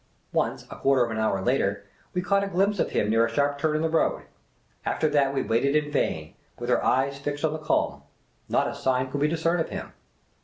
Once, 0.33 0.63
a 0.71 0.77
quarter 0.77 1.05
of 1.05 1.11
an 1.11 1.19
hour 1.19 1.43
later, 1.43 1.83
we 2.15 2.23
caught 2.23 2.43
a 2.43 2.47
glimpse 2.47 2.79
of 2.79 2.89
him 2.89 3.07
near 3.07 3.23
a 3.23 3.29
sharp 3.29 3.59
turn 3.59 3.75
in 3.75 3.83
the 3.83 3.87
road; 3.87 4.23
after 4.83 5.07
that 5.07 5.31
we 5.31 5.43
waited 5.43 5.75
in 5.75 5.91
vain, 5.91 6.33
with 6.57 6.71
our 6.71 6.83
eyes 6.83 7.19
fixed 7.19 7.45
on 7.45 7.53
the 7.53 7.59
Kulm; 7.59 8.01
not 8.49 8.67
a 8.67 8.73
sign 8.73 9.11
could 9.11 9.21
we 9.21 9.27
discern 9.27 9.59
of 9.59 9.69
him. 9.69 9.93